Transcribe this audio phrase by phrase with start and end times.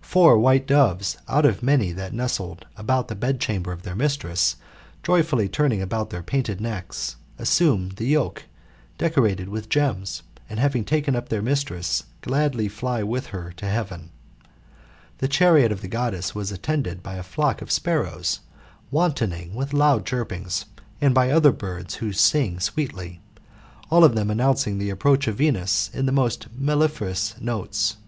[0.00, 4.56] Four white doves, out of many that nestled about the bedchamber of their mistress,
[5.02, 8.44] joyfully turnTngaboilt their painted necks, assume the yoke,
[8.96, 14.08] decorated wirtr gems, and, having taken up their mistress, gladly fiy'With her to heaven.
[15.18, 18.40] The chariot of the Goddess was attended by a flock of sparrows,
[18.90, 20.64] wantoning with loud chirpings,
[21.02, 23.20] and by other birds who sing sweetly;
[23.90, 27.40] all of them announcing the approach of Venus in the most mellifluous notes.
[27.42, 28.04] GOLDEN ASS, OF APULEIUS.